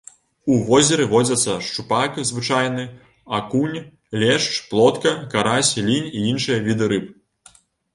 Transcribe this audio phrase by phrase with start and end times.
[0.53, 2.87] У возеры водзяцца шчупак звычайны,
[3.43, 3.77] акунь,
[4.25, 7.05] лешч, плотка, карась, лінь і іншыя віды рыб.